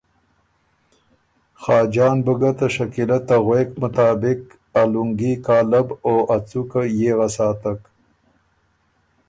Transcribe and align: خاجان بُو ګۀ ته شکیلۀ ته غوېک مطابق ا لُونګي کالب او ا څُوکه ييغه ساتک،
خاجان 1.61 2.17
بُو 2.25 2.33
ګۀ 2.39 2.51
ته 2.57 2.67
شکیلۀ 2.75 3.17
ته 3.27 3.35
غوېک 3.45 3.69
مطابق 3.81 4.39
ا 4.79 4.81
لُونګي 4.91 5.33
کالب 5.45 5.87
او 6.05 6.13
ا 6.35 6.37
څُوکه 6.47 6.81
ييغه 6.99 7.27
ساتک، 7.35 7.81